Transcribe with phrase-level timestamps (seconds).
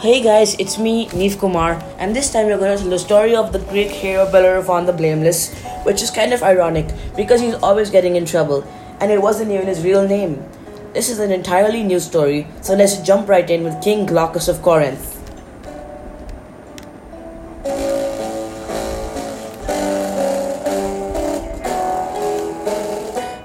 [0.00, 3.52] Hey guys, it's me, Neef Kumar, and this time we're to tell the story of
[3.52, 5.52] the Greek hero Bellerophon the Blameless,
[5.84, 8.64] which is kind of ironic because he's always getting in trouble,
[8.98, 10.42] and it wasn't even his real name.
[10.94, 14.62] This is an entirely new story, so let's jump right in with King Glaucus of
[14.62, 15.18] Corinth.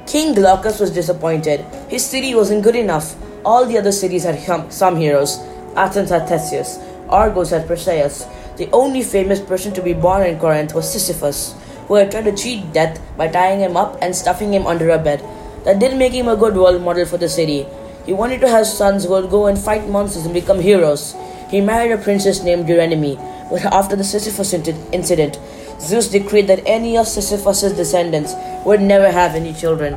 [0.07, 1.65] King Glaucus was disappointed.
[1.89, 3.13] His city wasn't good enough.
[3.43, 5.37] All the other cities had some heroes.
[5.75, 6.79] Athens had Theseus,
[7.09, 8.25] Argos had Perseus.
[8.57, 11.53] The only famous person to be born in Corinth was Sisyphus,
[11.87, 14.97] who had tried to cheat death by tying him up and stuffing him under a
[14.97, 15.23] bed.
[15.65, 17.65] That didn't make him a good role model for the city.
[18.05, 21.15] He wanted to have sons who would go and fight monsters and become heroes.
[21.49, 23.17] He married a princess named Eurynome,
[23.49, 25.39] but after the Sisyphus incident,
[25.79, 28.33] Zeus decreed that any of Sisyphus's descendants
[28.65, 29.95] would never have any children.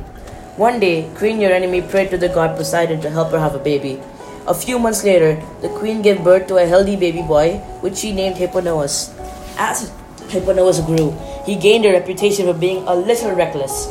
[0.57, 4.01] One day, Queen Eurynome prayed to the god Poseidon to help her have a baby.
[4.49, 8.13] A few months later, the queen gave birth to a healthy baby boy, which she
[8.13, 9.13] named Hipponous.
[9.59, 9.93] As
[10.31, 11.13] Hipponous grew,
[11.45, 13.89] he gained a reputation for being a little reckless.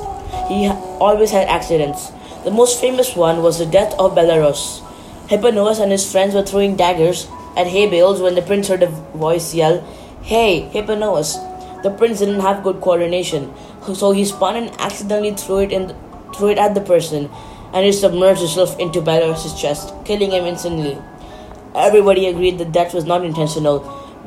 [0.48, 0.66] He
[0.98, 2.12] always had accidents.
[2.44, 4.82] The most famous one was the death of Bellerus.
[5.30, 8.88] Hipponous and his friends were throwing daggers at hay bales when the prince heard a
[9.14, 9.82] voice yell,
[10.24, 11.38] Hey, Hipponous!
[11.84, 13.54] The prince didn't have good coordination,
[13.94, 15.96] so he spun and accidentally threw it in,
[16.34, 17.30] threw it at the person,
[17.74, 20.98] and he submerged himself into Bellerus's chest, killing him instantly.
[21.76, 23.80] Everybody agreed that that was not intentional,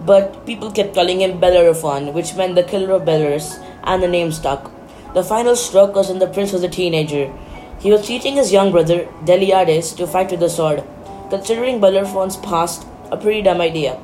[0.07, 4.33] but people kept calling him Bellerophon, which meant the killer of Belarus, and the name
[4.33, 4.71] stuck.
[5.15, 7.33] The final stroke was when the prince was a teenager.
[7.81, 10.85] He was teaching his young brother, Deliades, to fight with the sword.
[11.31, 13.99] Considering Bellerophon's past, a pretty dumb idea.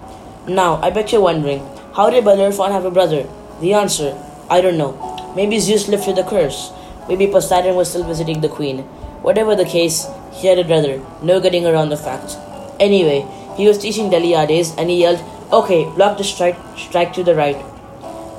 [0.49, 1.61] Now, I bet you're wondering,
[1.95, 3.29] how did Bellerophon have a brother?
[3.61, 4.17] The answer,
[4.51, 4.95] I don't know.
[5.37, 6.73] Maybe Zeus lifted the curse.
[7.09, 8.87] Maybe Poseidon was still visiting the queen.
[9.27, 11.03] Whatever the case, he had a brother.
[11.21, 12.37] No getting around the fact.
[12.79, 15.21] Anyway, he was teaching Deliades and he yelled,
[15.53, 17.57] Okay, block the strike, strike to the right.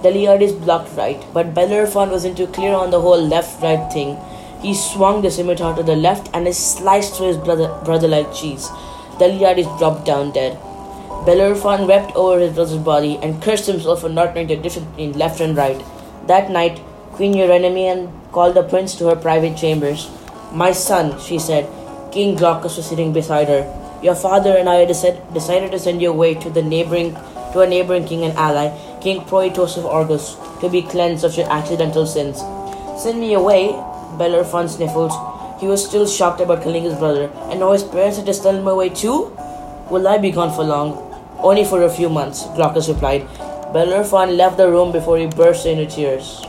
[0.02, 4.18] Deliades blocked right, but Bellerophon wasn't too clear on the whole left-right thing.
[4.62, 8.34] He swung the scimitar to the left and it sliced through his brother, brother like
[8.34, 8.70] cheese.
[9.20, 10.58] Deliades dropped down dead.
[11.26, 15.20] Bellerophon wept over his brother's body and cursed himself for not knowing the difference between
[15.20, 15.84] left and right.
[16.28, 16.80] That night,
[17.12, 20.10] Queen Eurynome called the prince to her private chambers.
[20.52, 21.68] My son, she said.
[22.12, 23.64] King Glaucus was sitting beside her.
[24.02, 27.16] Your father and I decided to send you away to the neighboring
[27.54, 28.70] to a neighboring king and ally,
[29.02, 32.40] King Proetus of Argos, to be cleansed of your accidental sins.
[33.02, 33.72] Send me away,
[34.18, 35.12] Bellerophon sniffled.
[35.60, 38.60] He was still shocked about killing his brother, and now his parents had to send
[38.60, 39.36] him away too?
[39.90, 41.04] Will I be gone for long?
[41.40, 43.28] Only for a few months, Glaucus replied.
[43.74, 46.42] Bellerophon left the room before he burst into tears.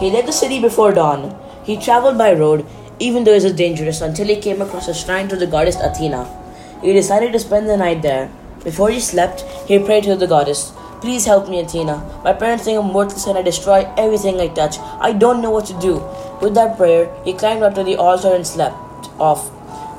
[0.00, 1.36] He left the city before dawn.
[1.62, 2.66] He traveled by road,
[2.98, 6.26] even though it was dangerous, until he came across a shrine to the goddess Athena.
[6.82, 8.30] He decided to spend the night there.
[8.64, 10.72] Before he slept, he prayed to the goddess.
[11.02, 12.02] Please help me, Athena.
[12.24, 14.78] My parents think I'm worthless and I destroy everything I touch.
[14.78, 16.02] I don't know what to do.
[16.40, 18.76] With that prayer, he climbed up to the altar and slept
[19.18, 19.50] off.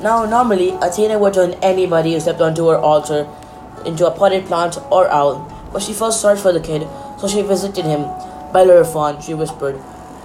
[0.01, 3.27] Now, normally, Athena would turn anybody who stepped onto her altar
[3.85, 6.87] into a potted plant or owl, but she felt sorry for the kid,
[7.19, 8.05] so she visited him.
[8.51, 9.79] Bellerophon, she whispered.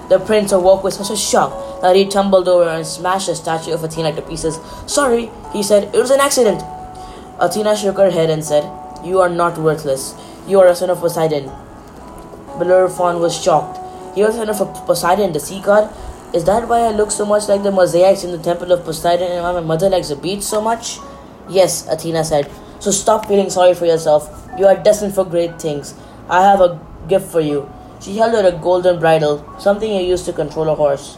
[0.08, 3.72] The prince awoke with such a shock that he tumbled over and smashed the statue
[3.72, 4.58] of Athena to pieces.
[4.86, 6.62] Sorry, he said, it was an accident.
[7.38, 8.64] Athena shook her head and said,
[9.04, 10.14] You are not worthless.
[10.46, 11.50] You are a son of Poseidon.
[12.58, 13.78] Bellerophon was shocked.
[14.14, 15.92] He was a son of Poseidon, the sea god,
[16.32, 19.30] is that why I look so much like the mosaics in the temple of Poseidon
[19.30, 20.98] and why my mother likes the beach so much?
[21.48, 22.50] Yes, Athena said.
[22.80, 24.28] So stop feeling sorry for yourself.
[24.58, 25.94] You are destined for great things.
[26.28, 27.70] I have a gift for you.
[28.00, 31.16] She held out a golden bridle, something you use to control a horse.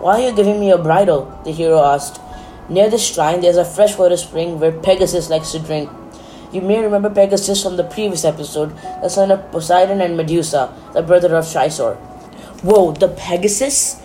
[0.00, 1.40] Why are you giving me a bridle?
[1.44, 2.20] the hero asked.
[2.68, 5.90] Near the shrine, there's a freshwater spring where Pegasus likes to drink.
[6.52, 11.02] You may remember Pegasus from the previous episode, the son of Poseidon and Medusa, the
[11.02, 11.96] brother of Chrysaor.
[12.62, 14.00] Whoa, the Pegasus?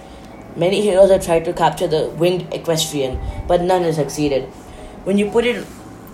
[0.56, 4.46] Many heroes have tried to capture the winged equestrian, but none has succeeded.
[5.04, 5.66] When you put it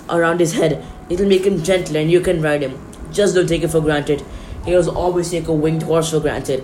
[0.10, 2.80] around his head, it'll make him gentler and you can ride him.
[3.12, 4.24] Just don't take it for granted.
[4.70, 6.64] Heroes always take a winged horse for granted.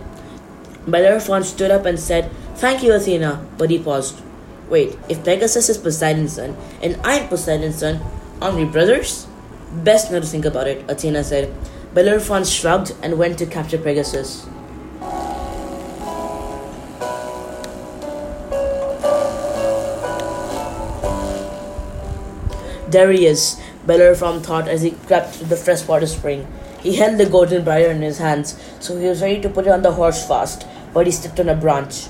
[0.86, 4.22] Bellerophon stood up and said, Thank you, Athena, but he paused.
[4.69, 8.02] Wait, if Pegasus is Poseidon's son, and I'm Poseidon's son,
[8.40, 9.25] aren't we brothers?
[9.84, 11.52] Best not to think about it, Athena said.
[11.96, 14.46] Bellerophon shrugged and went to capture Pegasus.
[22.88, 26.46] There he is, Bellerophon thought as he crept to the freshwater spring.
[26.86, 29.72] He held the golden briar in his hands, so he was ready to put it
[29.72, 32.06] on the horse fast, but he stepped on a branch.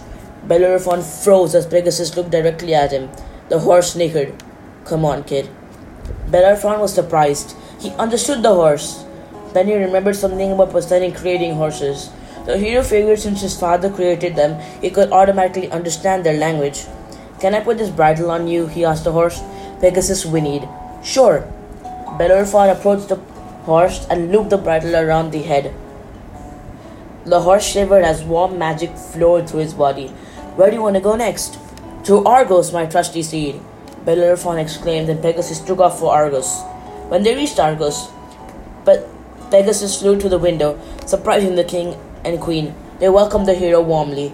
[0.49, 3.09] Bellerophon froze as Pegasus looked directly at him.
[3.47, 4.33] The horse snickered.
[4.83, 5.49] Come on, kid.
[6.29, 7.55] Bellerophon was surprised.
[7.79, 9.05] He understood the horse.
[9.53, 12.09] Then he remembered something about Poseidon creating horses.
[12.45, 16.83] The hero figured since his father created them, he could automatically understand their language.
[17.39, 18.67] Can I put this bridle on you?
[18.67, 19.41] he asked the horse.
[19.79, 20.67] Pegasus whinnied.
[21.01, 21.47] Sure.
[22.17, 23.21] Bellerophon approached the
[23.65, 25.73] horse and looped the bridle around the head.
[27.25, 30.07] The horse shivered as warm magic flowed through his body.
[30.57, 31.57] Where do you want to go next?
[32.05, 33.59] To Argos, my trusty steed.
[34.05, 36.61] Bellerophon exclaimed, and Pegasus took off for Argos.
[37.09, 38.09] When they reached Argos,
[38.83, 39.09] but
[39.49, 42.75] Pegasus flew to the window, surprising the king and queen.
[42.99, 44.33] They welcomed the hero warmly.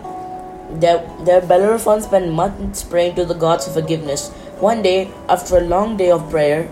[0.72, 4.30] There, there Bellerophon spent months praying to the gods for forgiveness.
[4.60, 6.70] One day, after a long day of prayer,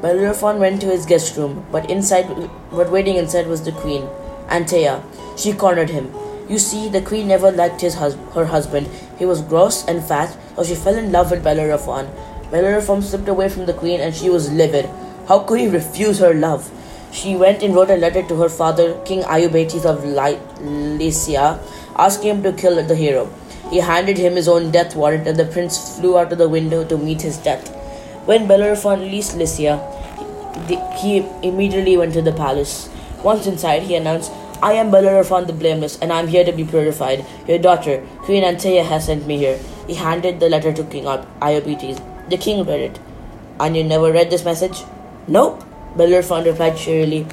[0.00, 2.28] Bellerophon went to his guest room, but inside,
[2.70, 4.08] but waiting inside was the queen,
[4.48, 5.02] Antea.
[5.36, 6.14] She cornered him.
[6.48, 8.88] You see, the queen never liked his hus- her husband.
[9.18, 12.08] He was gross and fat, so she fell in love with Bellerophon.
[12.50, 14.88] Bellerophon slipped away from the queen, and she was livid.
[15.26, 16.70] How could he refuse her love?
[17.10, 21.58] She went and wrote a letter to her father, King Iobates of Lycia,
[21.96, 23.28] asking him to kill the hero.
[23.70, 26.84] He handed him his own death warrant, and the prince flew out of the window
[26.84, 27.74] to meet his death.
[28.28, 29.80] When Bellerophon reached Lycia,
[31.00, 32.90] he immediately went to the palace.
[33.24, 34.30] Once inside, he announced,
[34.60, 37.24] I am Bellerophon the Blameless, and I am here to be purified.
[37.46, 39.58] Your daughter, Queen Antea, has sent me here.
[39.86, 42.02] He handed the letter to King Iobates.
[42.28, 43.00] The king read it.
[43.58, 44.82] And you never read this message?
[45.26, 45.64] Nope,
[45.96, 47.24] Bellerophon replied cheerily.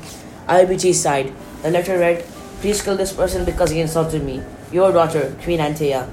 [0.48, 1.33] Iobates sighed.
[1.63, 2.24] The letter read,
[2.62, 4.41] Please kill this person because he insulted me.
[4.71, 6.07] Your daughter, Queen Antea.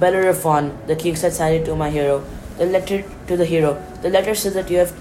[0.00, 2.24] Bellerophon, the king said sadly to my hero.
[2.56, 3.82] The letter to the hero.
[4.02, 4.92] The letter says that you have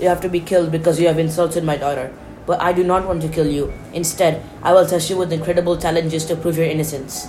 [0.00, 2.12] you have to be killed because you have insulted my daughter.
[2.44, 3.72] But I do not want to kill you.
[3.92, 7.28] Instead, I will test you with incredible challenges to prove your innocence.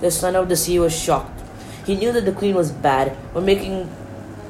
[0.00, 1.42] The son of the sea was shocked.
[1.84, 3.90] He knew that the queen was bad, but making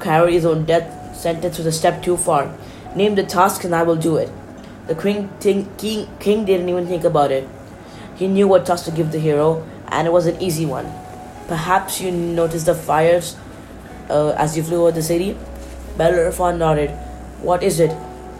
[0.00, 2.56] carry his own death sentence was a step too far.
[2.94, 4.30] Name the task and I will do it.
[4.86, 7.48] The king, king, king didn't even think about it.
[8.14, 10.92] He knew what task to give the hero, and it was an easy one.
[11.48, 13.36] Perhaps you noticed the fires
[14.10, 15.36] uh, as you flew over the city?
[15.96, 16.90] Bellerophon nodded.
[17.40, 17.96] What is it?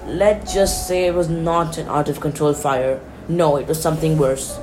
[0.06, 3.00] Let's just say it was not an out of control fire.
[3.28, 4.58] No, it was something worse.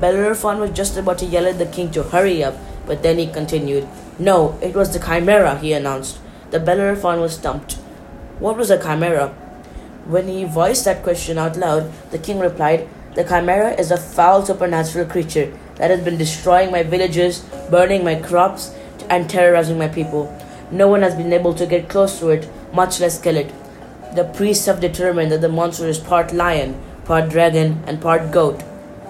[0.00, 2.54] Bellerophon was just about to yell at the king to hurry up,
[2.86, 3.88] but then he continued.
[4.18, 6.18] No, it was the Chimera, he announced.
[6.50, 7.74] The Bellerophon was stumped.
[8.38, 9.28] What was a Chimera?
[10.06, 14.44] When he voiced that question out loud, the king replied, The Chimera is a foul
[14.46, 18.74] supernatural creature that has been destroying my villages, burning my crops,
[19.10, 20.32] and terrorizing my people.
[20.70, 23.52] No one has been able to get close to it, much less kill it.
[24.14, 28.62] The priests have determined that the monster is part lion, part dragon, and part goat.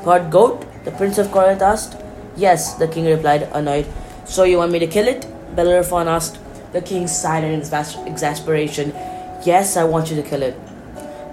[0.05, 0.67] Part goat?
[0.85, 1.97] The prince of Corinth asked.
[2.37, 3.87] Yes, the king replied, annoyed.
[4.27, 5.27] So you want me to kill it?
[5.57, 6.39] Bellerophon asked.
[6.73, 8.93] The king sighed in exasperation.
[9.45, 10.59] Yes, I want you to kill it.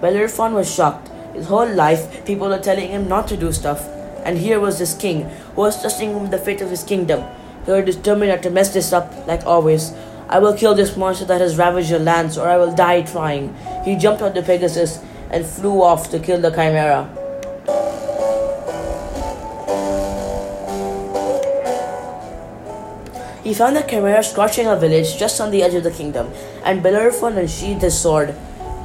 [0.00, 1.10] Bellerophon was shocked.
[1.34, 3.86] His whole life, people were telling him not to do stuff.
[4.24, 7.24] And here was this king, who was trusting him with the fate of his kingdom.
[7.66, 9.92] He was determined not to mess this up, like always.
[10.28, 13.54] I will kill this monster that has ravaged your lands, or I will die trying.
[13.84, 15.00] He jumped on the Pegasus
[15.30, 17.08] and flew off to kill the Chimera.
[23.44, 26.32] He found the Chimera scorching a village just on the edge of the kingdom,
[26.64, 28.34] and Bellerophon unsheathed his sword.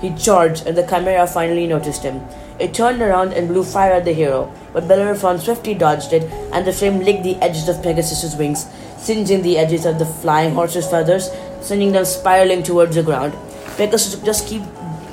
[0.02, 2.22] He charged, and the Chimera finally noticed him.
[2.60, 6.68] It turned around and blew fire at the hero, but Bellerophon swiftly dodged it, and
[6.68, 8.68] the flame licked the edges of Pegasus's wings,
[9.00, 11.30] singeing the edges of the flying horse's feathers,
[11.62, 13.34] sending them spiraling towards the ground.
[13.78, 14.64] Pegasus just keep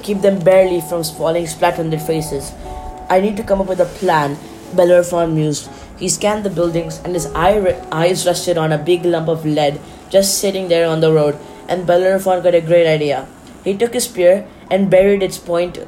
[0.02, 2.52] keep them barely from falling flat on their faces.
[3.10, 4.36] I need to come up with a plan,
[4.74, 5.68] Bellerophon mused.
[5.98, 9.44] He scanned the buildings, and his eye re- eyes rested on a big lump of
[9.44, 11.38] lead just sitting there on the road,
[11.68, 13.26] and Bellerophon got a great idea.
[13.64, 15.78] He took his spear and buried its point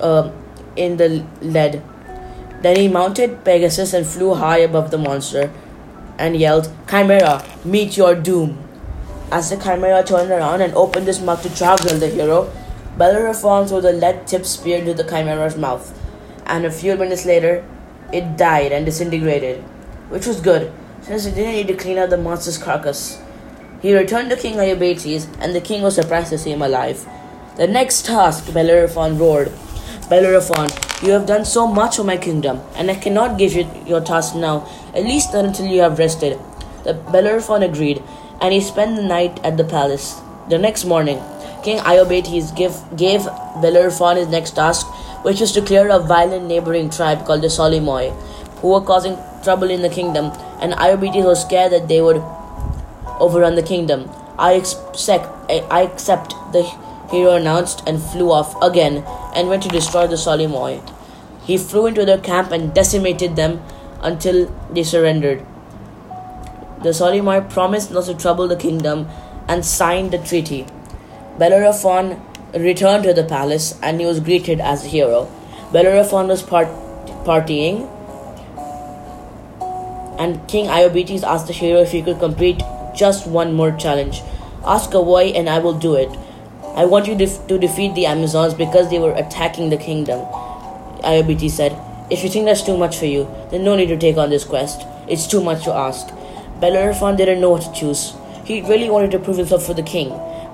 [0.00, 0.30] uh,
[0.76, 1.82] in the lead.
[2.62, 5.50] Then he mounted Pegasus and flew high above the monster
[6.18, 8.58] and yelled, Chimera, meet your doom.
[9.30, 12.52] As the Chimera turned around and opened its mouth to charge the hero,
[12.96, 15.98] Bellerophon threw the lead tipped spear into the Chimera's mouth,
[16.46, 17.64] and a few minutes later,
[18.12, 19.60] it died and disintegrated,
[20.08, 23.20] which was good, since it didn't need to clean out the monster's carcass.
[23.82, 27.04] He returned to King Iobates, and the king was surprised to see him alive.
[27.56, 29.52] The next task, Bellerophon roared.
[30.08, 30.68] Bellerophon,
[31.02, 34.34] you have done so much for my kingdom, and I cannot give you your task
[34.34, 36.38] now, at least not until you have rested.
[36.84, 38.02] The Bellerophon agreed,
[38.42, 40.20] and he spent the night at the palace.
[40.50, 41.22] The next morning,
[41.62, 43.24] King Iobates gave, gave
[43.62, 44.86] Bellerophon his next task,
[45.24, 48.12] which was to clear a violent neighboring tribe called the Solimoi,
[48.60, 50.26] who were causing trouble in the kingdom,
[50.60, 52.22] and Iobates was scared that they would
[53.20, 54.10] overrun the kingdom.
[54.38, 56.62] I accept, I accept, the
[57.10, 59.02] hero announced and flew off again
[59.34, 60.80] and went to destroy the Solimoi.
[61.44, 63.62] He flew into their camp and decimated them
[64.00, 65.44] until they surrendered.
[66.82, 69.08] The Solimoi promised not to trouble the kingdom
[69.48, 70.66] and signed the treaty.
[71.38, 72.20] Bellerophon
[72.54, 75.28] returned to the palace and he was greeted as a hero.
[75.72, 76.68] Bellerophon was part-
[77.24, 77.90] partying
[80.18, 82.62] and King Iobates asked the hero if he could complete
[82.94, 84.22] just one more challenge.
[84.64, 86.10] Ask a why and I will do it.
[86.76, 90.18] I want you to defeat the Amazons because they were attacking the kingdom.
[91.02, 91.78] Iobates said,
[92.10, 94.42] If you think that's too much for you, then no need to take on this
[94.42, 94.84] quest.
[95.06, 96.08] It's too much to ask.
[96.58, 98.14] Bellerophon didn't know what to choose.
[98.44, 100.08] He really wanted to prove himself for the king,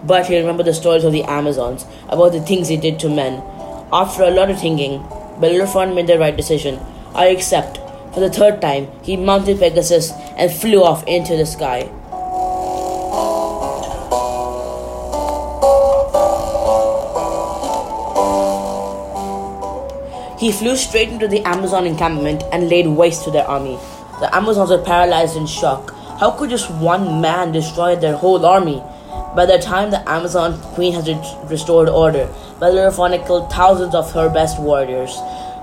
[0.05, 3.43] but he remembered the stories of the Amazons about the things they did to men.
[3.91, 5.03] After a lot of thinking,
[5.41, 6.79] Bellerophon made the right decision.
[7.15, 7.79] I accept.
[8.12, 11.91] For the third time, he mounted Pegasus and flew off into the sky.
[20.41, 23.79] He flew straight into the Amazon encampment and laid waste to their army.
[24.21, 25.95] The Amazons were paralyzed in shock.
[26.19, 28.83] How could just one man destroy their whole army?
[29.37, 31.07] By the time the Amazon queen has
[31.51, 32.27] restored order,
[32.59, 35.15] Bellerophon had killed thousands of her best warriors.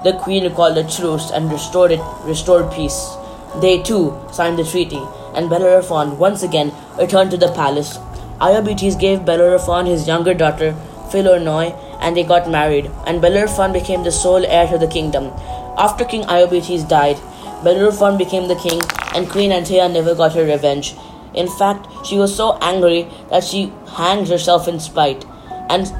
[0.04, 3.18] The queen called a truce and restored it, restored peace.
[3.60, 5.02] They too signed the treaty,
[5.34, 7.98] and Bellerophon once again returned to the palace.
[8.40, 10.76] Iobates gave Bellerophon his younger daughter,
[11.10, 15.32] Philonoe, and they got married, and Bellerophon became the sole heir to the kingdom.
[15.77, 17.18] After King Iobates died,
[17.63, 18.82] Bellerophon became the king,
[19.13, 20.96] and Queen Antea never got her revenge.
[21.34, 25.25] In fact, she was so angry that she hanged herself in spite,
[25.70, 25.94] and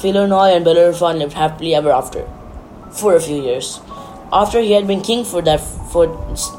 [0.00, 2.28] Philonoe and Bellerophon lived happily ever after
[2.90, 3.80] for a few years.
[4.32, 5.60] After he had been king for that
[5.92, 6.06] for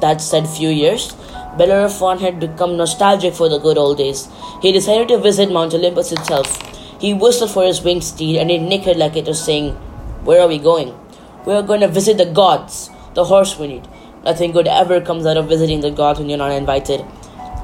[0.02, 1.16] that said few years,
[1.58, 4.28] Bellerophon had become nostalgic for the good old days.
[4.62, 6.73] He decided to visit Mount Olympus itself.
[7.04, 9.74] He whistled for his winged steed and it nickered like it was saying,
[10.24, 10.98] Where are we going?
[11.46, 13.86] We are going to visit the gods, the horse we need.
[14.24, 17.04] Nothing good ever comes out of visiting the gods when you're not invited.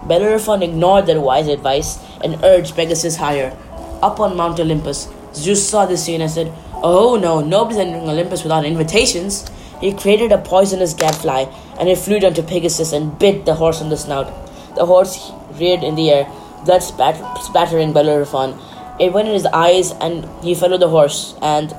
[0.09, 3.55] Bellerophon ignored their wise advice and urged Pegasus higher.
[4.01, 8.43] Up on Mount Olympus, Zeus saw this scene and said, Oh no, nobody's entering Olympus
[8.43, 9.49] without invitations.
[9.79, 11.45] He created a poisonous gadfly
[11.79, 14.27] and it flew down to Pegasus and bit the horse on the snout.
[14.75, 16.31] The horse reared in the air,
[16.65, 18.59] blood spat- splattering Bellerophon.
[18.99, 21.73] It went in his eyes and he fell with the horse and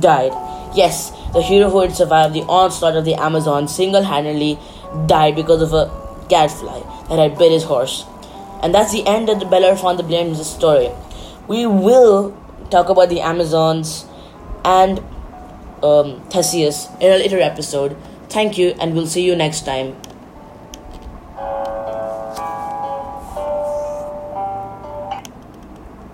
[0.00, 0.32] died.
[0.74, 4.58] Yes, the hero who had survived the onslaught of the Amazon single handedly
[5.06, 5.90] died because of a
[6.28, 8.04] gadfly that had bit his horse.
[8.62, 10.90] And that's the end of the Bellerophon the Blameless story.
[11.48, 12.36] We will
[12.70, 14.04] talk about the Amazons
[14.64, 15.00] and
[15.82, 17.96] um, Theseus in a later episode.
[18.28, 19.96] Thank you, and we'll see you next time.